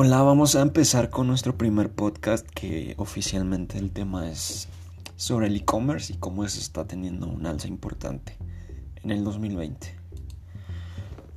Hola, 0.00 0.22
vamos 0.22 0.54
a 0.54 0.62
empezar 0.62 1.10
con 1.10 1.26
nuestro 1.26 1.58
primer 1.58 1.90
podcast 1.90 2.48
que 2.48 2.94
oficialmente 2.98 3.78
el 3.78 3.90
tema 3.90 4.30
es 4.30 4.68
sobre 5.16 5.48
el 5.48 5.56
e-commerce 5.56 6.12
y 6.12 6.16
cómo 6.18 6.44
eso 6.44 6.60
está 6.60 6.86
teniendo 6.86 7.26
un 7.26 7.46
alza 7.46 7.66
importante 7.66 8.36
en 9.02 9.10
el 9.10 9.24
2020. 9.24 9.92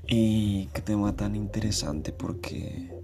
Y 0.07 0.67
qué 0.73 0.81
tema 0.83 1.15
tan 1.15 1.35
interesante 1.35 2.11
porque 2.11 2.95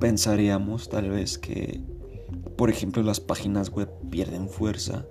pensaríamos 0.00 0.88
tal 0.88 1.10
vez 1.10 1.36
que, 1.36 1.82
por 2.56 2.70
ejemplo, 2.70 3.02
las 3.02 3.20
páginas 3.20 3.68
web 3.68 3.90
pierden 4.08 4.48
fuerza 4.48 5.04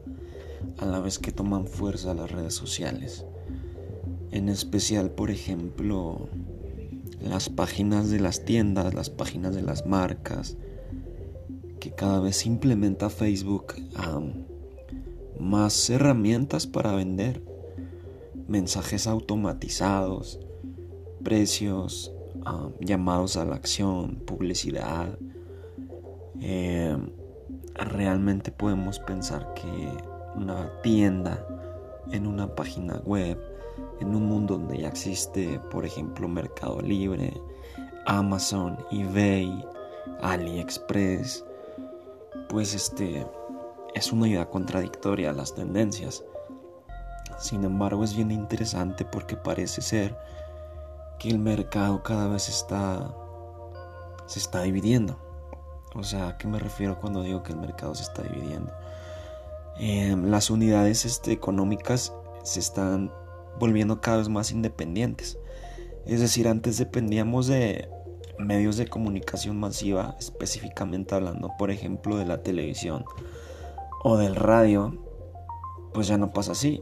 a 0.80 0.88
la 0.88 1.00
vez 1.02 1.20
que 1.20 1.32
toman 1.32 1.68
fuerza 1.68 2.16
las 2.16 2.32
redes 2.32 2.56
sociales. 2.56 3.26
En 4.32 4.50
especial, 4.50 5.12
por 5.12 5.30
ejemplo, 5.30 6.30
las 7.22 7.50
páginas 7.50 8.10
de 8.10 8.20
las 8.20 8.46
tiendas, 8.46 8.94
las 8.94 9.10
páginas 9.10 9.56
de 9.56 9.62
las 9.62 9.86
marcas, 9.86 10.58
que 11.80 11.92
cada 11.92 12.20
vez 12.20 12.46
implementa 12.46 13.10
Facebook 13.10 13.76
más 15.40 15.90
herramientas 15.90 16.68
para 16.68 16.94
vender, 16.94 17.44
mensajes 18.48 19.08
automatizados, 19.08 20.40
precios, 21.24 22.12
llamados 22.80 23.38
a 23.38 23.46
la 23.46 23.56
acción, 23.56 24.16
publicidad. 24.26 25.18
Eh, 26.40 26.98
realmente 27.76 28.52
podemos 28.52 29.00
pensar 29.00 29.54
que 29.54 29.90
una 30.36 30.72
tienda 30.82 31.46
en 32.12 32.28
una 32.28 32.56
página 32.56 32.98
web 33.06 33.51
en 34.02 34.16
un 34.16 34.26
mundo 34.26 34.58
donde 34.58 34.80
ya 34.80 34.88
existe, 34.88 35.60
por 35.72 35.86
ejemplo, 35.86 36.28
Mercado 36.28 36.82
Libre, 36.82 37.40
Amazon, 38.06 38.78
eBay, 38.92 39.66
AliExpress, 40.22 41.46
pues 42.50 42.74
este 42.74 43.26
es 43.94 44.12
una 44.12 44.28
idea 44.28 44.50
contradictoria 44.50 45.30
a 45.30 45.34
las 45.34 45.54
tendencias. 45.54 46.24
Sin 47.38 47.64
embargo, 47.64 48.04
es 48.04 48.16
bien 48.16 48.32
interesante 48.32 49.06
porque 49.06 49.38
parece 49.38 49.82
ser 49.82 50.18
que 51.20 51.30
el 51.30 51.40
mercado 51.40 52.04
cada 52.04 52.28
vez 52.28 52.50
está 52.50 53.16
se 54.26 54.40
está 54.40 54.62
dividiendo. 54.62 55.18
O 55.94 56.04
sea, 56.04 56.30
¿a 56.30 56.38
qué 56.38 56.48
me 56.48 56.58
refiero 56.58 56.98
cuando 57.00 57.22
digo 57.22 57.44
que 57.44 57.52
el 57.52 57.60
mercado 57.60 57.94
se 57.96 58.04
está 58.04 58.24
dividiendo? 58.24 58.72
Em, 59.78 60.30
las 60.30 60.50
unidades 60.50 61.06
este, 61.06 61.32
económicas 61.34 62.14
se 62.44 62.60
están 62.60 63.12
volviendo 63.62 64.02
cada 64.02 64.18
vez 64.18 64.28
más 64.28 64.52
independientes. 64.52 65.38
Es 66.08 66.20
decir, 66.20 66.48
antes 66.48 66.80
dependíamos 66.80 67.46
de 67.46 67.88
medios 68.40 68.76
de 68.76 68.88
comunicación 68.88 69.60
masiva, 69.60 70.16
específicamente 70.20 71.14
hablando, 71.14 71.52
por 71.60 71.70
ejemplo, 71.70 72.18
de 72.18 72.26
la 72.26 72.42
televisión 72.42 73.06
o 74.04 74.18
del 74.18 74.36
radio, 74.36 74.98
pues 75.94 76.08
ya 76.08 76.18
no 76.18 76.34
pasa 76.34 76.54
así. 76.54 76.82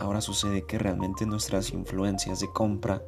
Ahora 0.00 0.20
sucede 0.20 0.66
que 0.66 0.78
realmente 0.78 1.26
nuestras 1.26 1.70
influencias 1.70 2.40
de 2.40 2.48
compra 2.52 3.02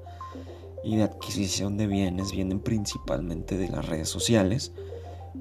y 0.84 0.96
de 0.96 1.02
adquisición 1.02 1.76
de 1.76 1.88
bienes 1.88 2.30
vienen 2.30 2.60
principalmente 2.60 3.58
de 3.58 3.68
las 3.68 3.84
redes 3.84 4.08
sociales 4.08 4.72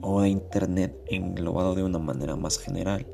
o 0.02 0.22
de 0.22 0.30
Internet 0.30 1.00
englobado 1.06 1.76
de 1.76 1.84
una 1.84 2.00
manera 2.00 2.36
más 2.36 2.58
general. 2.58 3.06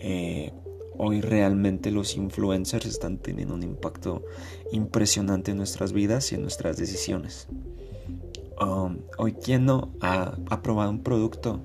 Eh, 0.00 0.50
Hoy 0.98 1.20
realmente 1.20 1.90
los 1.90 2.16
influencers 2.16 2.86
están 2.86 3.18
teniendo 3.18 3.54
un 3.54 3.62
impacto 3.62 4.22
impresionante 4.72 5.50
en 5.50 5.56
nuestras 5.56 5.92
vidas 5.92 6.32
y 6.32 6.34
en 6.34 6.42
nuestras 6.42 6.76
decisiones. 6.76 7.48
Um, 8.60 8.98
hoy 9.18 9.32
quien 9.32 9.64
no 9.64 9.92
ha, 10.00 10.36
probado 10.62 10.90
un 10.90 11.02
producto, 11.02 11.60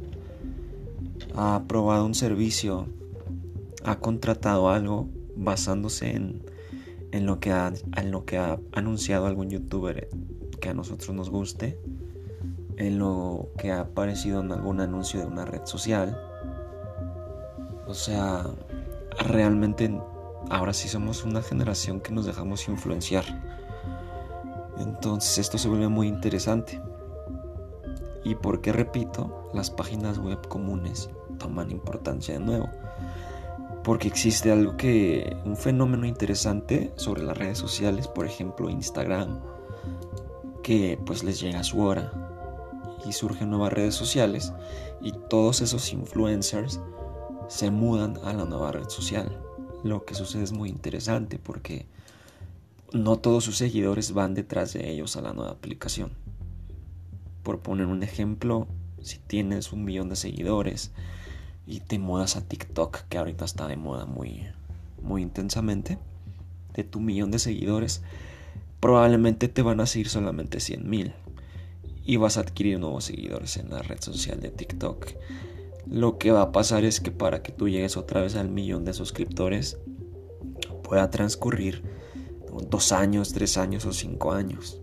ha 1.35 1.63
probado 1.67 2.05
un 2.05 2.15
servicio, 2.15 2.87
ha 3.83 3.99
contratado 3.99 4.69
algo 4.69 5.09
basándose 5.35 6.15
en, 6.15 6.41
ha, 7.51 7.73
en 7.97 8.11
lo 8.11 8.25
que 8.25 8.37
ha 8.37 8.59
anunciado 8.71 9.27
algún 9.27 9.49
youtuber 9.49 10.09
que 10.59 10.69
a 10.69 10.73
nosotros 10.73 11.15
nos 11.15 11.29
guste, 11.29 11.77
en 12.77 12.99
lo 12.99 13.49
que 13.57 13.71
ha 13.71 13.81
aparecido 13.81 14.41
en 14.41 14.51
algún 14.51 14.79
anuncio 14.79 15.19
de 15.19 15.25
una 15.25 15.45
red 15.45 15.65
social. 15.65 16.19
O 17.87 17.93
sea, 17.93 18.45
realmente 19.19 19.99
ahora 20.49 20.73
sí 20.73 20.87
somos 20.87 21.23
una 21.23 21.41
generación 21.41 21.99
que 21.99 22.11
nos 22.11 22.25
dejamos 22.25 22.67
influenciar. 22.67 23.25
Entonces 24.77 25.37
esto 25.39 25.57
se 25.57 25.67
vuelve 25.67 25.87
muy 25.87 26.07
interesante. 26.07 26.81
¿Y 28.23 28.35
por 28.35 28.61
qué 28.61 28.71
repito? 28.71 29.49
Las 29.53 29.71
páginas 29.71 30.19
web 30.19 30.47
comunes 30.47 31.09
toman 31.39 31.71
importancia 31.71 32.33
de 32.33 32.39
nuevo. 32.39 32.69
Porque 33.83 34.07
existe 34.07 34.51
algo 34.51 34.75
que, 34.75 35.37
un 35.45 35.55
fenómeno 35.55 36.05
interesante 36.05 36.91
sobre 36.95 37.23
las 37.23 37.37
redes 37.37 37.57
sociales, 37.57 38.07
por 38.07 38.25
ejemplo 38.25 38.69
Instagram, 38.69 39.39
que 40.61 40.99
pues 41.05 41.23
les 41.23 41.39
llega 41.39 41.63
su 41.63 41.81
hora 41.81 42.11
y 43.07 43.13
surgen 43.13 43.49
nuevas 43.49 43.71
redes 43.71 43.95
sociales 43.95 44.53
y 45.01 45.13
todos 45.29 45.61
esos 45.61 45.93
influencers 45.93 46.81
se 47.47 47.71
mudan 47.71 48.17
a 48.23 48.33
la 48.33 48.45
nueva 48.45 48.71
red 48.71 48.89
social. 48.89 49.37
Lo 49.83 50.05
que 50.05 50.15
sucede 50.15 50.43
es 50.43 50.51
muy 50.51 50.69
interesante 50.69 51.39
porque 51.39 51.85
no 52.93 53.17
todos 53.17 53.43
sus 53.43 53.57
seguidores 53.57 54.13
van 54.13 54.33
detrás 54.33 54.73
de 54.73 54.89
ellos 54.89 55.15
a 55.15 55.21
la 55.21 55.33
nueva 55.33 55.51
aplicación. 55.51 56.11
Por 57.43 57.59
poner 57.59 57.85
un 57.85 58.03
ejemplo, 58.03 58.67
si 59.01 59.19
tienes 59.19 59.71
un 59.71 59.85
millón 59.85 60.09
de 60.09 60.15
seguidores 60.15 60.91
y 61.65 61.79
te 61.81 61.99
mudas 61.99 62.35
a 62.35 62.41
TikTok, 62.41 63.03
que 63.09 63.17
ahorita 63.17 63.45
está 63.45 63.67
de 63.67 63.77
moda 63.77 64.05
muy, 64.05 64.45
muy 65.01 65.21
intensamente, 65.21 65.97
de 66.73 66.83
tu 66.83 66.99
millón 66.99 67.31
de 67.31 67.39
seguidores, 67.39 68.01
probablemente 68.79 69.47
te 69.47 69.61
van 69.61 69.79
a 69.79 69.85
seguir 69.85 70.09
solamente 70.09 70.59
100 70.59 70.89
mil 70.89 71.13
y 72.05 72.17
vas 72.17 72.37
a 72.37 72.41
adquirir 72.41 72.79
nuevos 72.79 73.05
seguidores 73.05 73.57
en 73.57 73.69
la 73.69 73.81
red 73.81 74.01
social 74.01 74.39
de 74.39 74.49
TikTok 74.49 75.07
lo 75.89 76.17
que 76.17 76.31
va 76.31 76.41
a 76.41 76.51
pasar 76.51 76.83
es 76.83 76.99
que 76.99 77.11
para 77.11 77.41
que 77.41 77.51
tú 77.51 77.69
llegues 77.69 77.97
otra 77.97 78.21
vez 78.21 78.35
al 78.35 78.49
millón 78.49 78.85
de 78.85 78.93
suscriptores 78.93 79.77
pueda 80.83 81.09
transcurrir 81.09 81.83
dos 82.69 82.91
años, 82.91 83.33
tres 83.33 83.57
años 83.57 83.85
o 83.85 83.93
cinco 83.93 84.31
años. 84.31 84.81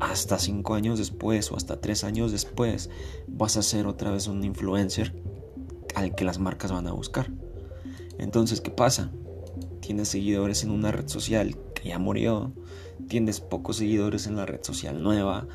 Hasta 0.00 0.38
cinco 0.38 0.74
años 0.74 0.98
después 0.98 1.50
o 1.50 1.56
hasta 1.56 1.80
tres 1.80 2.04
años 2.04 2.32
después 2.32 2.90
vas 3.26 3.56
a 3.56 3.62
ser 3.62 3.86
otra 3.86 4.10
vez 4.10 4.26
un 4.26 4.44
influencer 4.44 5.14
al 5.94 6.14
que 6.14 6.24
las 6.24 6.38
marcas 6.38 6.72
van 6.72 6.86
a 6.86 6.92
buscar. 6.92 7.30
Entonces, 8.18 8.60
¿qué 8.60 8.70
pasa? 8.70 9.10
Tienes 9.84 10.08
seguidores 10.08 10.64
en 10.64 10.70
una 10.70 10.92
red 10.92 11.08
social 11.08 11.58
que 11.74 11.90
ya 11.90 11.98
murió, 11.98 12.52
tienes 13.06 13.40
pocos 13.40 13.76
seguidores 13.76 14.26
en 14.26 14.34
la 14.34 14.46
red 14.46 14.62
social 14.62 15.02
nueva, 15.02 15.46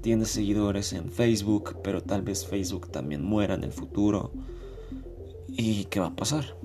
tienes 0.00 0.28
seguidores 0.28 0.94
en 0.94 1.12
Facebook, 1.12 1.80
pero 1.84 2.02
tal 2.02 2.22
vez 2.22 2.46
Facebook 2.46 2.90
también 2.90 3.22
muera 3.22 3.52
en 3.52 3.64
el 3.64 3.72
futuro. 3.72 4.32
¿Y 5.48 5.84
qué 5.84 6.00
va 6.00 6.06
a 6.06 6.16
pasar? 6.16 6.56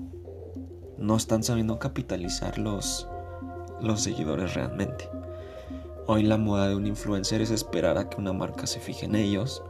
No 0.96 1.18
están 1.18 1.42
sabiendo 1.42 1.78
capitalizar 1.78 2.56
los, 2.56 3.06
los 3.82 4.00
seguidores 4.00 4.54
realmente. 4.54 5.10
Hoy 6.06 6.22
la 6.22 6.38
moda 6.38 6.70
de 6.70 6.76
un 6.76 6.86
influencer 6.86 7.42
es 7.42 7.50
esperar 7.50 7.98
a 7.98 8.08
que 8.08 8.18
una 8.18 8.32
marca 8.32 8.66
se 8.66 8.80
fije 8.80 9.04
en 9.04 9.16
ellos, 9.16 9.62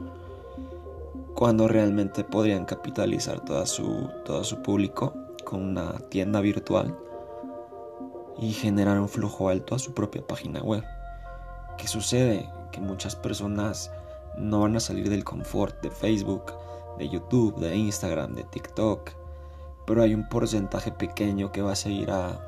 cuando 1.34 1.66
realmente 1.66 2.22
podrían 2.22 2.66
capitalizar 2.66 3.44
toda 3.44 3.66
su, 3.66 4.08
todo 4.24 4.44
su 4.44 4.62
público 4.62 5.12
con 5.44 5.60
una 5.60 5.98
tienda 6.08 6.40
virtual 6.40 6.96
y 8.38 8.52
generar 8.52 8.98
un 8.98 9.08
flujo 9.08 9.48
alto 9.48 9.74
a 9.74 9.78
su 9.78 9.94
propia 9.94 10.26
página 10.26 10.60
web. 10.60 10.84
¿Qué 11.78 11.86
sucede? 11.88 12.48
Que 12.70 12.80
muchas 12.80 13.16
personas 13.16 13.90
no 14.36 14.60
van 14.60 14.76
a 14.76 14.80
salir 14.80 15.08
del 15.10 15.24
confort 15.24 15.82
de 15.82 15.90
Facebook, 15.90 16.52
de 16.98 17.08
YouTube, 17.08 17.58
de 17.58 17.76
Instagram, 17.76 18.34
de 18.34 18.44
TikTok, 18.44 19.10
pero 19.86 20.02
hay 20.02 20.14
un 20.14 20.28
porcentaje 20.28 20.92
pequeño 20.92 21.52
que 21.52 21.62
va 21.62 21.72
a 21.72 21.76
seguir 21.76 22.10
a, 22.10 22.40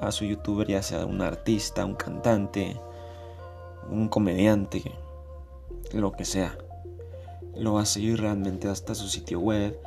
a 0.00 0.12
su 0.12 0.24
youtuber, 0.24 0.66
ya 0.66 0.82
sea 0.82 1.04
un 1.04 1.20
artista, 1.20 1.84
un 1.84 1.94
cantante, 1.94 2.80
un 3.90 4.08
comediante, 4.08 4.82
lo 5.92 6.12
que 6.12 6.24
sea. 6.24 6.56
Lo 7.54 7.74
va 7.74 7.82
a 7.82 7.86
seguir 7.86 8.20
realmente 8.20 8.68
hasta 8.68 8.94
su 8.94 9.08
sitio 9.08 9.40
web 9.40 9.80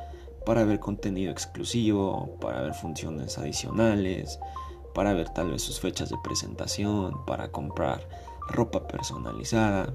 para 0.44 0.64
ver 0.64 0.80
contenido 0.80 1.30
exclusivo, 1.30 2.36
para 2.40 2.60
ver 2.62 2.74
funciones 2.74 3.38
adicionales, 3.38 4.38
para 4.94 5.12
ver 5.12 5.28
tal 5.30 5.50
vez 5.50 5.62
sus 5.62 5.80
fechas 5.80 6.10
de 6.10 6.16
presentación, 6.22 7.24
para 7.26 7.50
comprar 7.50 8.08
ropa 8.48 8.86
personalizada. 8.86 9.92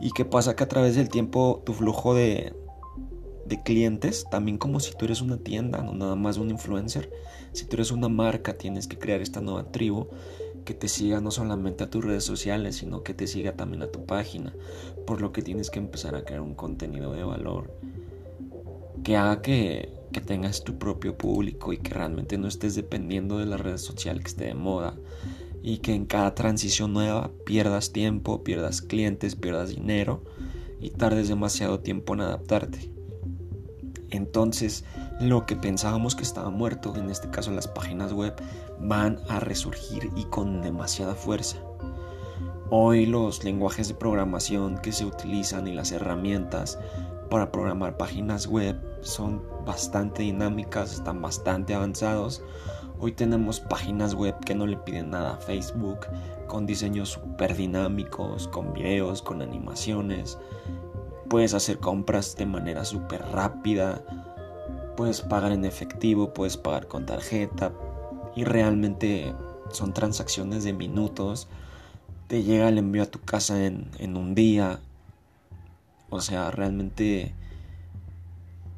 ¿Y 0.00 0.10
qué 0.12 0.24
pasa? 0.24 0.56
Que 0.56 0.64
a 0.64 0.68
través 0.68 0.96
del 0.96 1.08
tiempo 1.08 1.62
tu 1.64 1.72
flujo 1.72 2.14
de, 2.14 2.54
de 3.46 3.62
clientes, 3.62 4.26
también 4.30 4.58
como 4.58 4.80
si 4.80 4.94
tú 4.94 5.06
eres 5.06 5.20
una 5.20 5.38
tienda, 5.38 5.82
no 5.82 5.94
nada 5.94 6.16
más 6.16 6.36
un 6.36 6.50
influencer, 6.50 7.10
si 7.52 7.64
tú 7.64 7.76
eres 7.76 7.90
una 7.90 8.08
marca, 8.08 8.58
tienes 8.58 8.86
que 8.86 8.98
crear 8.98 9.20
esta 9.20 9.40
nueva 9.40 9.70
tribu, 9.70 10.08
que 10.64 10.74
te 10.74 10.88
siga 10.88 11.20
no 11.20 11.30
solamente 11.30 11.84
a 11.84 11.90
tus 11.90 12.04
redes 12.04 12.24
sociales, 12.24 12.76
sino 12.76 13.02
que 13.02 13.14
te 13.14 13.26
siga 13.26 13.52
también 13.52 13.82
a 13.82 13.86
tu 13.86 14.04
página, 14.04 14.52
por 15.06 15.20
lo 15.20 15.32
que 15.32 15.42
tienes 15.42 15.70
que 15.70 15.78
empezar 15.78 16.16
a 16.16 16.24
crear 16.24 16.40
un 16.40 16.54
contenido 16.54 17.12
de 17.12 17.22
valor 17.22 17.70
que 19.06 19.16
haga 19.16 19.40
que, 19.40 19.92
que 20.12 20.20
tengas 20.20 20.64
tu 20.64 20.78
propio 20.78 21.16
público 21.16 21.72
y 21.72 21.78
que 21.78 21.94
realmente 21.94 22.38
no 22.38 22.48
estés 22.48 22.74
dependiendo 22.74 23.38
de 23.38 23.46
la 23.46 23.56
red 23.56 23.76
social 23.76 24.20
que 24.20 24.28
esté 24.28 24.44
de 24.46 24.54
moda 24.54 24.94
y 25.62 25.78
que 25.78 25.94
en 25.94 26.06
cada 26.06 26.34
transición 26.34 26.92
nueva 26.92 27.30
pierdas 27.44 27.92
tiempo, 27.92 28.44
pierdas 28.44 28.82
clientes, 28.82 29.34
pierdas 29.34 29.70
dinero 29.70 30.22
y 30.80 30.90
tardes 30.90 31.28
demasiado 31.28 31.80
tiempo 31.80 32.14
en 32.14 32.20
adaptarte. 32.20 32.90
Entonces, 34.10 34.84
lo 35.20 35.46
que 35.46 35.56
pensábamos 35.56 36.14
que 36.14 36.22
estaba 36.22 36.50
muerto, 36.50 36.94
en 36.96 37.10
este 37.10 37.30
caso 37.30 37.50
las 37.50 37.68
páginas 37.68 38.12
web, 38.12 38.34
van 38.80 39.18
a 39.28 39.40
resurgir 39.40 40.10
y 40.16 40.24
con 40.24 40.62
demasiada 40.62 41.14
fuerza. 41.14 41.58
Hoy 42.70 43.06
los 43.06 43.44
lenguajes 43.44 43.88
de 43.88 43.94
programación 43.94 44.78
que 44.78 44.92
se 44.92 45.04
utilizan 45.04 45.66
y 45.68 45.74
las 45.74 45.92
herramientas 45.92 46.78
para 47.28 47.50
programar 47.50 47.96
páginas 47.96 48.46
web 48.46 48.76
son 49.02 49.42
bastante 49.64 50.22
dinámicas, 50.22 50.94
están 50.94 51.20
bastante 51.20 51.74
avanzados. 51.74 52.42
Hoy 52.98 53.12
tenemos 53.12 53.60
páginas 53.60 54.14
web 54.14 54.34
que 54.44 54.54
no 54.54 54.66
le 54.66 54.76
piden 54.76 55.10
nada 55.10 55.34
a 55.34 55.38
Facebook, 55.38 56.06
con 56.46 56.66
diseños 56.66 57.10
super 57.10 57.54
dinámicos, 57.54 58.48
con 58.48 58.72
videos, 58.72 59.22
con 59.22 59.42
animaciones. 59.42 60.38
Puedes 61.28 61.54
hacer 61.54 61.78
compras 61.78 62.36
de 62.36 62.46
manera 62.46 62.84
súper 62.84 63.22
rápida, 63.32 64.02
puedes 64.96 65.20
pagar 65.20 65.52
en 65.52 65.64
efectivo, 65.64 66.32
puedes 66.32 66.56
pagar 66.56 66.86
con 66.86 67.04
tarjeta 67.04 67.72
y 68.34 68.44
realmente 68.44 69.34
son 69.72 69.92
transacciones 69.92 70.64
de 70.64 70.72
minutos. 70.72 71.48
Te 72.28 72.42
llega 72.42 72.68
el 72.68 72.78
envío 72.78 73.02
a 73.02 73.06
tu 73.06 73.20
casa 73.20 73.64
en, 73.64 73.90
en 73.98 74.16
un 74.16 74.34
día. 74.34 74.80
O 76.08 76.20
sea, 76.20 76.50
realmente 76.50 77.34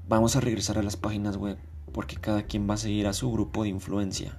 vamos 0.09 0.35
a 0.37 0.41
regresar 0.41 0.79
a 0.79 0.83
las 0.83 0.97
páginas 0.97 1.37
web 1.37 1.59
porque 1.93 2.17
cada 2.17 2.43
quien 2.45 2.69
va 2.69 2.75
a 2.75 2.79
seguir 2.79 3.07
a 3.07 3.13
su 3.13 3.31
grupo 3.31 3.63
de 3.63 3.69
influencia. 3.69 4.39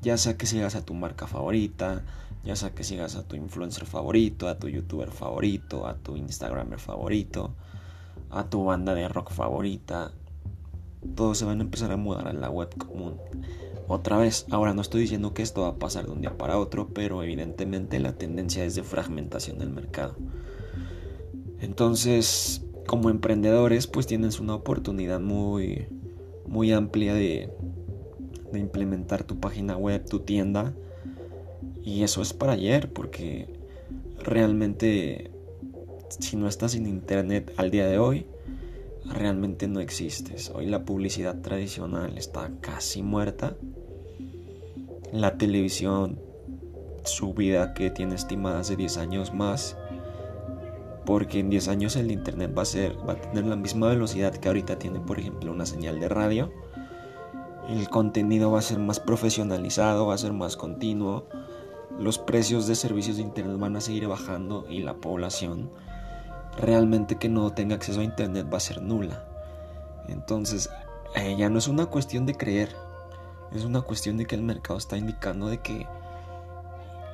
Ya 0.00 0.16
sea 0.18 0.36
que 0.36 0.46
sigas 0.46 0.74
a 0.74 0.84
tu 0.84 0.94
marca 0.94 1.26
favorita, 1.26 2.04
ya 2.44 2.56
sea 2.56 2.70
que 2.74 2.84
sigas 2.84 3.16
a 3.16 3.22
tu 3.22 3.36
influencer 3.36 3.86
favorito, 3.86 4.48
a 4.48 4.58
tu 4.58 4.68
youtuber 4.68 5.10
favorito, 5.10 5.86
a 5.86 5.94
tu 5.94 6.16
instagramer 6.16 6.78
favorito, 6.78 7.54
a 8.30 8.44
tu 8.44 8.64
banda 8.64 8.94
de 8.94 9.08
rock 9.08 9.32
favorita. 9.32 10.12
Todos 11.16 11.38
se 11.38 11.44
van 11.44 11.60
a 11.60 11.64
empezar 11.64 11.90
a 11.90 11.96
mudar 11.96 12.28
a 12.28 12.32
la 12.32 12.50
web 12.50 12.76
común. 12.76 13.16
Otra 13.88 14.18
vez, 14.18 14.46
ahora 14.50 14.72
no 14.72 14.82
estoy 14.82 15.02
diciendo 15.02 15.34
que 15.34 15.42
esto 15.42 15.62
va 15.62 15.68
a 15.68 15.78
pasar 15.78 16.06
de 16.06 16.12
un 16.12 16.20
día 16.20 16.36
para 16.38 16.58
otro, 16.58 16.88
pero 16.94 17.22
evidentemente 17.22 17.98
la 17.98 18.12
tendencia 18.12 18.64
es 18.64 18.74
de 18.74 18.82
fragmentación 18.82 19.58
del 19.58 19.70
mercado. 19.70 20.14
Entonces, 21.64 22.62
como 22.86 23.08
emprendedores, 23.08 23.86
pues 23.86 24.06
tienes 24.06 24.38
una 24.38 24.54
oportunidad 24.54 25.18
muy, 25.18 25.88
muy 26.46 26.72
amplia 26.72 27.14
de, 27.14 27.50
de 28.52 28.58
implementar 28.58 29.24
tu 29.24 29.40
página 29.40 29.76
web, 29.76 30.04
tu 30.04 30.20
tienda 30.20 30.74
y 31.82 32.02
eso 32.02 32.20
es 32.20 32.34
para 32.34 32.52
ayer, 32.52 32.92
porque 32.92 33.48
realmente 34.18 35.30
si 36.18 36.36
no 36.36 36.48
estás 36.48 36.74
en 36.74 36.86
internet 36.86 37.52
al 37.56 37.70
día 37.70 37.86
de 37.86 37.98
hoy, 37.98 38.26
realmente 39.04 39.66
no 39.66 39.80
existes. 39.80 40.50
Hoy 40.54 40.66
la 40.66 40.84
publicidad 40.84 41.40
tradicional 41.40 42.16
está 42.18 42.50
casi 42.60 43.02
muerta. 43.02 43.56
La 45.12 45.38
televisión, 45.38 46.20
su 47.04 47.32
vida 47.32 47.72
que 47.72 47.90
tiene 47.90 48.14
estimada 48.14 48.60
hace 48.60 48.76
10 48.76 48.98
años 48.98 49.34
más, 49.34 49.76
porque 51.04 51.40
en 51.40 51.50
10 51.50 51.68
años 51.68 51.96
el 51.96 52.10
internet 52.10 52.52
va 52.56 52.62
a 52.62 52.66
ser 52.66 52.96
va 53.08 53.14
a 53.14 53.16
tener 53.16 53.46
la 53.46 53.56
misma 53.56 53.88
velocidad 53.88 54.34
que 54.34 54.48
ahorita 54.48 54.78
tiene, 54.78 55.00
por 55.00 55.18
ejemplo, 55.18 55.52
una 55.52 55.66
señal 55.66 56.00
de 56.00 56.08
radio. 56.08 56.52
El 57.68 57.88
contenido 57.88 58.50
va 58.50 58.58
a 58.58 58.62
ser 58.62 58.78
más 58.78 59.00
profesionalizado, 59.00 60.06
va 60.06 60.14
a 60.14 60.18
ser 60.18 60.32
más 60.32 60.56
continuo 60.56 61.26
los 61.98 62.18
precios 62.18 62.66
de 62.66 62.74
servicios 62.74 63.16
de 63.16 63.22
Internet 63.22 63.58
van 63.58 63.76
a 63.76 63.80
seguir 63.80 64.08
bajando 64.08 64.66
y 64.68 64.80
la 64.80 64.94
población 64.94 65.70
realmente 66.58 67.16
que 67.16 67.28
no 67.28 67.52
tenga 67.52 67.76
acceso 67.76 68.00
a 68.00 68.04
Internet 68.04 68.48
va 68.52 68.56
a 68.56 68.60
ser 68.60 68.82
nula. 68.82 69.24
Entonces, 70.08 70.70
eh, 71.14 71.36
ya 71.38 71.48
no 71.48 71.58
es 71.58 71.68
una 71.68 71.86
cuestión 71.86 72.26
de 72.26 72.34
creer, 72.34 72.74
es 73.52 73.64
una 73.64 73.82
cuestión 73.82 74.16
de 74.16 74.26
que 74.26 74.34
el 74.34 74.42
mercado 74.42 74.78
está 74.78 74.96
indicando 74.96 75.46
de 75.46 75.58
que 75.58 75.86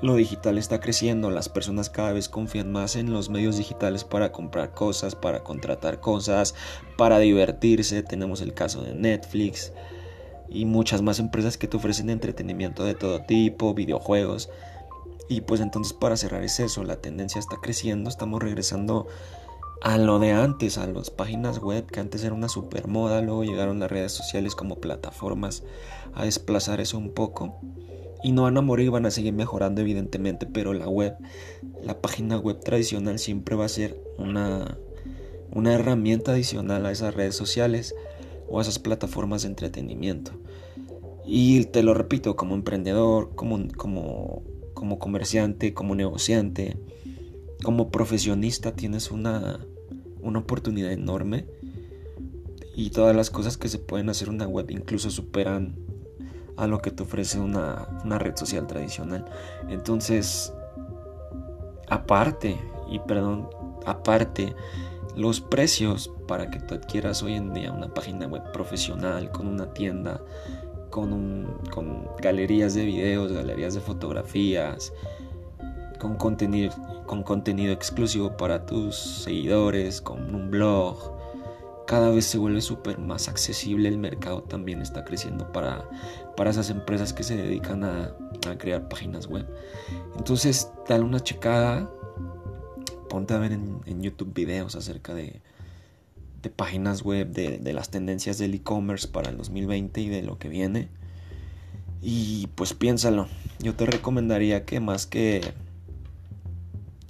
lo 0.02 0.14
digital 0.14 0.56
está 0.56 0.80
creciendo, 0.80 1.30
las 1.30 1.48
personas 1.48 1.90
cada 1.90 2.12
vez 2.12 2.28
confían 2.28 2.72
más 2.72 2.96
en 2.96 3.12
los 3.12 3.28
medios 3.28 3.58
digitales 3.58 4.04
para 4.04 4.32
comprar 4.32 4.72
cosas, 4.72 5.14
para 5.14 5.44
contratar 5.44 6.00
cosas, 6.00 6.54
para 6.96 7.18
divertirse. 7.18 8.02
Tenemos 8.02 8.40
el 8.40 8.54
caso 8.54 8.82
de 8.82 8.94
Netflix 8.94 9.72
y 10.48 10.64
muchas 10.64 11.02
más 11.02 11.18
empresas 11.18 11.58
que 11.58 11.68
te 11.68 11.76
ofrecen 11.76 12.08
entretenimiento 12.08 12.84
de 12.84 12.94
todo 12.94 13.20
tipo, 13.22 13.74
videojuegos. 13.74 14.48
Y 15.28 15.42
pues 15.42 15.60
entonces 15.60 15.92
para 15.92 16.16
cerrar 16.16 16.42
es 16.42 16.58
eso, 16.60 16.82
la 16.82 16.96
tendencia 16.96 17.38
está 17.38 17.56
creciendo, 17.60 18.08
estamos 18.08 18.42
regresando 18.42 19.06
a 19.82 19.96
lo 19.96 20.18
de 20.18 20.32
antes, 20.32 20.76
a 20.76 20.86
las 20.86 21.10
páginas 21.10 21.58
web 21.58 21.86
que 21.86 22.00
antes 22.00 22.24
era 22.24 22.34
una 22.34 22.48
super 22.48 22.88
moda, 22.88 23.20
luego 23.20 23.44
llegaron 23.44 23.80
las 23.80 23.90
redes 23.90 24.12
sociales 24.12 24.54
como 24.54 24.76
plataformas 24.76 25.62
a 26.14 26.24
desplazar 26.24 26.80
eso 26.80 26.98
un 26.98 27.12
poco. 27.12 27.60
Y 28.22 28.32
no 28.32 28.42
van 28.42 28.56
a 28.58 28.60
morir, 28.60 28.90
van 28.90 29.06
a 29.06 29.10
seguir 29.10 29.32
mejorando 29.32 29.80
evidentemente, 29.80 30.46
pero 30.46 30.72
la 30.74 30.88
web, 30.88 31.16
la 31.82 32.00
página 32.00 32.38
web 32.38 32.60
tradicional 32.60 33.18
siempre 33.18 33.56
va 33.56 33.64
a 33.64 33.68
ser 33.68 34.00
una, 34.18 34.78
una 35.52 35.74
herramienta 35.74 36.32
adicional 36.32 36.84
a 36.86 36.92
esas 36.92 37.14
redes 37.14 37.34
sociales 37.34 37.94
o 38.48 38.58
a 38.58 38.62
esas 38.62 38.78
plataformas 38.78 39.42
de 39.42 39.48
entretenimiento. 39.48 40.32
Y 41.24 41.64
te 41.66 41.82
lo 41.82 41.94
repito, 41.94 42.36
como 42.36 42.54
emprendedor, 42.54 43.34
como, 43.34 43.68
como 43.76 44.42
como 44.80 44.98
comerciante, 44.98 45.74
como 45.74 45.94
negociante, 45.94 46.78
como 47.62 47.90
profesionista 47.90 48.72
tienes 48.72 49.10
una, 49.10 49.60
una 50.22 50.38
oportunidad 50.38 50.90
enorme 50.90 51.44
y 52.74 52.88
todas 52.88 53.14
las 53.14 53.28
cosas 53.28 53.58
que 53.58 53.68
se 53.68 53.78
pueden 53.78 54.08
hacer 54.08 54.30
una 54.30 54.46
web 54.46 54.70
incluso 54.70 55.10
superan 55.10 55.76
a 56.60 56.66
lo 56.66 56.80
que 56.80 56.90
te 56.90 57.02
ofrece 57.02 57.38
una, 57.38 57.88
una 58.04 58.18
red 58.18 58.36
social 58.36 58.66
tradicional. 58.66 59.24
Entonces, 59.68 60.52
aparte, 61.88 62.60
y 62.88 62.98
perdón, 63.00 63.48
aparte, 63.86 64.54
los 65.16 65.40
precios 65.40 66.10
para 66.28 66.50
que 66.50 66.60
tú 66.60 66.74
adquieras 66.74 67.22
hoy 67.22 67.34
en 67.34 67.52
día 67.52 67.72
una 67.72 67.92
página 67.92 68.26
web 68.26 68.52
profesional 68.52 69.30
con 69.32 69.48
una 69.48 69.72
tienda 69.74 70.20
con, 70.90 71.58
con 71.70 72.08
galerías 72.20 72.74
de 72.74 72.84
videos, 72.84 73.32
galerías 73.32 73.74
de 73.74 73.80
fotografías, 73.80 74.92
con 75.98 76.16
contenido, 76.16 76.72
con 77.06 77.22
contenido 77.22 77.72
exclusivo 77.72 78.36
para 78.36 78.66
tus 78.66 78.96
seguidores, 78.96 80.00
con 80.00 80.34
un 80.34 80.50
blog. 80.50 81.19
Cada 81.90 82.10
vez 82.10 82.24
se 82.24 82.38
vuelve 82.38 82.60
súper 82.60 83.00
más 83.00 83.26
accesible, 83.26 83.88
el 83.88 83.98
mercado 83.98 84.44
también 84.44 84.80
está 84.80 85.04
creciendo 85.04 85.50
para, 85.50 85.90
para 86.36 86.50
esas 86.50 86.70
empresas 86.70 87.12
que 87.12 87.24
se 87.24 87.36
dedican 87.36 87.82
a, 87.82 88.14
crear 88.58 88.88
páginas 88.88 89.26
web. 89.26 89.48
Entonces, 90.16 90.70
dale 90.88 91.02
una 91.02 91.18
checada, 91.18 91.90
ponte 93.08 93.34
a 93.34 93.38
ver 93.38 93.50
en, 93.50 94.00
YouTube 94.00 94.32
videos 94.32 94.76
acerca 94.76 95.14
de, 95.14 95.40
de 96.40 96.50
páginas 96.50 97.02
web, 97.02 97.32
de, 97.32 97.72
las 97.72 97.90
tendencias 97.90 98.38
del 98.38 98.54
e-commerce 98.54 99.08
para 99.08 99.30
el 99.30 99.36
2020 99.36 100.00
y 100.00 100.08
de 100.10 100.22
lo 100.22 100.38
que 100.38 100.48
viene. 100.48 100.90
Y 102.00 102.46
pues 102.54 102.72
piénsalo, 102.72 103.26
yo 103.58 103.74
te 103.74 103.86
recomendaría 103.86 104.64
que 104.64 104.78
más 104.78 105.06
que, 105.06 105.40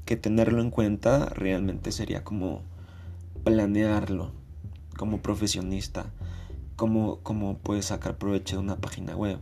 que 0.07 0.17
tenerlo 0.17 0.63
en 0.63 0.71
cuenta, 0.71 1.27
realmente 1.27 1.93
sería 1.93 2.25
como 2.25 2.63
planearlo 3.45 4.39
como 5.00 5.23
profesionista, 5.23 6.12
cómo, 6.76 7.21
cómo 7.23 7.57
puedes 7.57 7.87
sacar 7.87 8.19
provecho 8.19 8.57
de 8.57 8.62
una 8.64 8.76
página 8.76 9.16
web, 9.16 9.38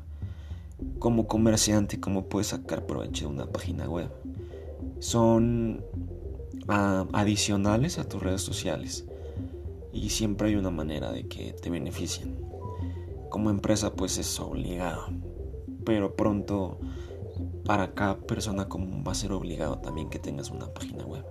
como 1.00 1.26
comerciante, 1.26 1.98
cómo 1.98 2.26
puedes 2.26 2.46
sacar 2.46 2.86
provecho 2.86 3.26
de 3.26 3.34
una 3.34 3.46
página 3.46 3.88
web. 3.88 4.08
Son 5.00 5.84
ah, 6.68 7.06
adicionales 7.12 7.98
a 7.98 8.08
tus 8.08 8.22
redes 8.22 8.40
sociales 8.40 9.04
y 9.92 10.10
siempre 10.10 10.46
hay 10.46 10.54
una 10.54 10.70
manera 10.70 11.10
de 11.10 11.26
que 11.26 11.52
te 11.54 11.70
beneficien. 11.70 12.38
Como 13.28 13.50
empresa 13.50 13.94
pues 13.94 14.16
es 14.18 14.38
obligado, 14.38 15.06
pero 15.84 16.14
pronto 16.14 16.78
para 17.64 17.94
cada 17.94 18.16
persona 18.16 18.68
común 18.68 19.02
va 19.04 19.10
a 19.10 19.16
ser 19.16 19.32
obligado 19.32 19.80
también 19.80 20.08
que 20.08 20.20
tengas 20.20 20.52
una 20.52 20.72
página 20.72 21.04
web. 21.04 21.24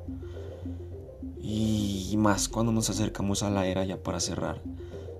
Y 1.49 2.13
más 2.17 2.49
cuando 2.49 2.73
nos 2.73 2.89
acercamos 2.89 3.41
a 3.41 3.49
la 3.49 3.67
era 3.67 3.85
ya 3.85 4.03
para 4.03 4.19
cerrar, 4.19 4.61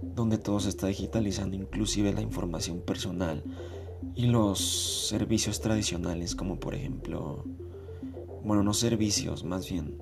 donde 0.02 0.38
todo 0.38 0.60
se 0.60 0.68
está 0.68 0.88
digitalizando, 0.88 1.56
inclusive 1.56 2.12
la 2.12 2.20
información 2.20 2.82
personal 2.82 3.42
y 4.14 4.26
los 4.26 4.60
servicios 5.08 5.62
tradicionales 5.62 6.36
como 6.36 6.60
por 6.60 6.76
ejemplo, 6.76 7.46
bueno, 8.44 8.62
no 8.62 8.74
servicios, 8.74 9.46
más 9.46 9.70
bien 9.70 9.98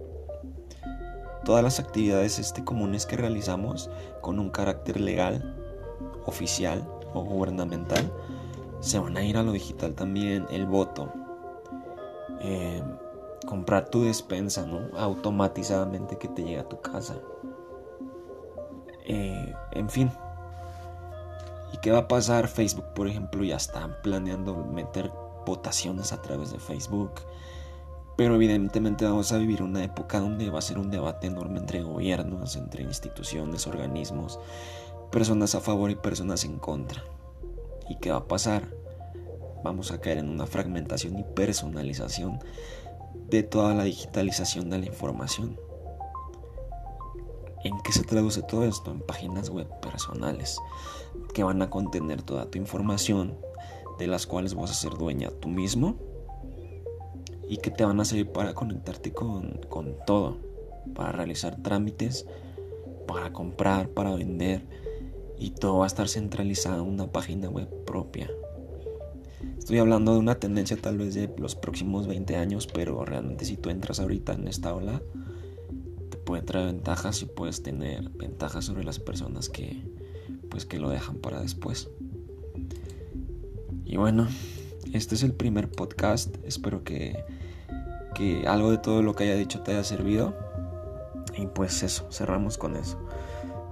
todas 1.43 1.63
las 1.63 1.79
actividades 1.79 2.39
este, 2.39 2.63
comunes 2.63 3.05
que 3.05 3.17
realizamos 3.17 3.91
con 4.21 4.39
un 4.39 4.49
carácter 4.49 4.99
legal, 4.99 5.55
oficial 6.25 6.89
o 7.13 7.23
gubernamental 7.23 8.11
se 8.79 8.97
van 8.97 9.15
a 9.15 9.23
ir 9.23 9.37
a 9.37 9.43
lo 9.43 9.51
digital 9.51 9.93
también, 9.93 10.47
el 10.49 10.65
voto, 10.65 11.13
eh, 12.41 12.81
comprar 13.45 13.89
tu 13.89 14.03
despensa, 14.03 14.65
¿no? 14.65 14.97
Automatizadamente 14.97 16.17
que 16.17 16.27
te 16.27 16.43
llegue 16.43 16.59
a 16.59 16.69
tu 16.69 16.81
casa. 16.81 17.15
Eh, 19.05 19.53
en 19.71 19.89
fin. 19.89 20.11
¿Y 21.73 21.77
qué 21.77 21.91
va 21.91 21.99
a 21.99 22.07
pasar? 22.07 22.47
Facebook, 22.47 22.85
por 22.93 23.07
ejemplo, 23.07 23.43
ya 23.43 23.57
están 23.57 23.95
planeando 24.01 24.55
meter 24.55 25.11
votaciones 25.45 26.11
a 26.13 26.21
través 26.21 26.51
de 26.51 26.59
Facebook. 26.59 27.11
Pero 28.17 28.35
evidentemente 28.35 29.05
vamos 29.05 29.31
a 29.31 29.37
vivir 29.37 29.61
una 29.61 29.83
época 29.83 30.19
donde 30.19 30.49
va 30.49 30.59
a 30.59 30.61
ser 30.61 30.77
un 30.77 30.89
debate 30.89 31.27
enorme 31.27 31.59
entre 31.59 31.83
gobiernos, 31.83 32.55
entre 32.55 32.83
instituciones, 32.83 33.67
organismos, 33.67 34.39
personas 35.11 35.53
a 35.53 35.59
favor 35.59 35.91
y 35.91 35.95
personas 35.95 36.45
en 36.45 36.57
contra. 36.57 37.03
¿Y 37.89 37.97
qué 37.97 38.11
va 38.11 38.17
a 38.17 38.27
pasar? 38.27 38.69
Vamos 39.63 39.91
a 39.91 39.99
caer 39.99 40.19
en 40.19 40.29
una 40.29 40.45
fragmentación 40.45 41.19
y 41.19 41.23
personalización 41.23 42.39
de 43.29 43.43
toda 43.43 43.73
la 43.73 43.83
digitalización 43.83 44.69
de 44.69 44.79
la 44.79 44.85
información. 44.85 45.59
¿En 47.63 47.81
qué 47.81 47.91
se 47.91 48.03
traduce 48.03 48.43
todo 48.43 48.63
esto? 48.63 48.91
En 48.91 49.01
páginas 49.01 49.49
web 49.49 49.67
personales 49.81 50.59
que 51.33 51.43
van 51.43 51.61
a 51.61 51.69
contener 51.69 52.21
toda 52.21 52.45
tu 52.45 52.57
información 52.57 53.37
de 53.97 54.07
las 54.07 54.27
cuales 54.27 54.53
vas 54.53 54.71
a 54.71 54.75
ser 54.75 54.93
dueña 54.93 55.31
tú 55.39 55.47
mismo 55.47 55.95
y 57.47 57.57
que 57.57 57.71
te 57.71 57.85
van 57.85 57.99
a 57.99 58.05
servir 58.05 58.31
para 58.31 58.53
conectarte 58.53 59.13
con, 59.13 59.61
con 59.69 59.95
todo, 60.05 60.37
para 60.93 61.11
realizar 61.11 61.61
trámites, 61.61 62.25
para 63.07 63.33
comprar, 63.33 63.89
para 63.89 64.15
vender 64.15 64.65
y 65.37 65.51
todo 65.51 65.79
va 65.79 65.85
a 65.85 65.87
estar 65.87 66.07
centralizado 66.07 66.83
en 66.83 66.89
una 66.89 67.11
página 67.11 67.49
web 67.49 67.67
propia. 67.85 68.29
Estoy 69.65 69.79
hablando 69.79 70.13
de 70.13 70.19
una 70.19 70.35
tendencia 70.35 70.77
tal 70.77 70.99
vez 70.99 71.15
de 71.15 71.27
los 71.39 71.55
próximos 71.55 72.05
20 72.05 72.35
años, 72.35 72.67
pero 72.67 73.03
realmente 73.03 73.45
si 73.45 73.57
tú 73.57 73.71
entras 73.71 73.99
ahorita 73.99 74.33
en 74.33 74.47
esta 74.47 74.75
ola, 74.75 75.01
te 76.11 76.17
puede 76.17 76.43
traer 76.43 76.67
ventajas 76.67 77.23
y 77.23 77.25
puedes 77.25 77.63
tener 77.63 78.11
ventajas 78.11 78.65
sobre 78.65 78.83
las 78.83 78.99
personas 78.99 79.49
que 79.49 79.81
pues 80.51 80.67
que 80.67 80.77
lo 80.77 80.91
dejan 80.91 81.15
para 81.15 81.41
después. 81.41 81.89
Y 83.85 83.97
bueno, 83.97 84.27
este 84.93 85.15
es 85.15 85.23
el 85.23 85.33
primer 85.33 85.71
podcast. 85.71 86.35
Espero 86.43 86.83
que, 86.83 87.23
que 88.13 88.47
algo 88.47 88.69
de 88.69 88.77
todo 88.77 89.01
lo 89.01 89.15
que 89.15 89.23
haya 89.23 89.35
dicho 89.35 89.61
te 89.61 89.71
haya 89.71 89.83
servido. 89.83 90.35
Y 91.39 91.47
pues 91.47 91.81
eso, 91.81 92.07
cerramos 92.11 92.59
con 92.59 92.75
eso. 92.75 92.99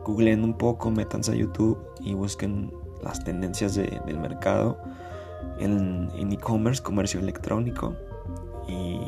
Googleen 0.03 0.43
un 0.43 0.57
poco, 0.57 0.89
métanse 0.89 1.33
a 1.33 1.35
YouTube 1.35 1.77
y 2.01 2.15
busquen 2.15 2.73
las 3.03 3.23
tendencias 3.23 3.75
del 3.75 4.17
mercado 4.19 4.79
en 5.59 6.31
e-commerce, 6.31 6.81
comercio 6.81 7.19
electrónico. 7.19 7.95
Y, 8.67 8.99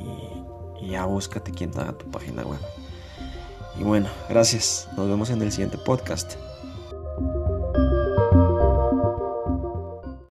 y 0.82 0.90
ya 0.90 1.06
búscate 1.06 1.52
quien 1.52 1.72
haga 1.80 1.94
tu 1.94 2.10
página 2.12 2.44
web. 2.44 2.60
Y 3.80 3.84
bueno, 3.84 4.08
gracias. 4.30 4.88
Nos 4.96 5.08
vemos 5.08 5.30
en 5.30 5.42
el 5.42 5.52
siguiente 5.52 5.78
podcast. 5.78 6.36